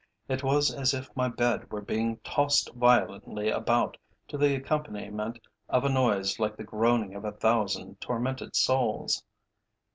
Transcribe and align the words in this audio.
It 0.27 0.41
was 0.43 0.73
as 0.73 0.95
if 0.95 1.15
my 1.15 1.27
bed 1.27 1.71
were 1.71 1.79
being 1.79 2.17
tossed 2.23 2.73
violently 2.73 3.51
about, 3.51 3.97
to 4.29 4.35
the 4.39 4.55
accompaniment 4.55 5.37
of 5.69 5.85
a 5.85 5.89
noise 5.89 6.39
like 6.39 6.57
the 6.57 6.63
groaning 6.63 7.13
of 7.13 7.23
a 7.23 7.33
thousand 7.33 8.01
tormented 8.01 8.55
souls. 8.55 9.23